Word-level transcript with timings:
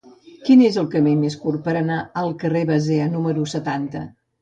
Quin 0.47 0.63
és 0.69 0.79
el 0.83 0.87
camí 0.95 1.13
més 1.25 1.37
curt 1.45 1.63
per 1.69 1.77
anar 1.83 2.01
al 2.25 2.35
carrer 2.47 2.67
de 2.67 2.73
Basea 2.75 3.09
número 3.15 3.51
setanta? 3.57 4.07